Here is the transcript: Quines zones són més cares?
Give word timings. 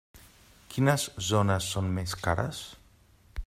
Quines 0.75 1.05
zones 1.27 1.67
són 1.75 1.91
més 1.99 2.17
cares? 2.25 2.67